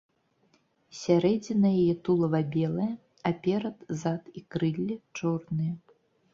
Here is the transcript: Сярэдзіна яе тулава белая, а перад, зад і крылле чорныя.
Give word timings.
Сярэдзіна 0.99 1.69
яе 1.81 1.95
тулава 2.09 2.41
белая, 2.57 2.89
а 3.33 3.35
перад, 3.45 3.77
зад 4.03 4.21
і 4.41 4.47
крылле 4.57 4.95
чорныя. 5.21 5.73